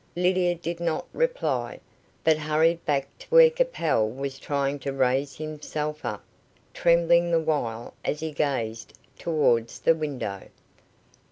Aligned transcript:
Lydia 0.15 0.55
did 0.55 0.79
not 0.79 1.05
reply, 1.13 1.79
but 2.23 2.35
hurried 2.39 2.83
back 2.85 3.15
to 3.19 3.27
where 3.27 3.51
Capel 3.51 4.09
was 4.09 4.39
trying 4.39 4.79
to 4.79 4.91
raise 4.91 5.35
himself 5.37 6.03
up, 6.03 6.23
trembling 6.73 7.29
the 7.29 7.39
while, 7.39 7.93
as 8.03 8.19
he 8.19 8.31
gazed 8.31 8.93
towards 9.15 9.77
the 9.77 9.93
window. 9.93 10.47